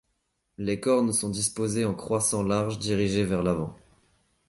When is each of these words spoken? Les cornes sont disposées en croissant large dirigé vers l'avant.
Les 0.57 0.79
cornes 0.79 1.13
sont 1.13 1.29
disposées 1.29 1.85
en 1.85 1.93
croissant 1.93 2.41
large 2.41 2.79
dirigé 2.79 3.23
vers 3.23 3.43
l'avant. 3.43 3.75